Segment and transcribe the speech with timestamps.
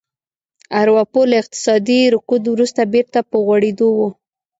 [0.79, 4.09] اروپا له اقتصادي رکود وروسته بېرته په غوړېدو وه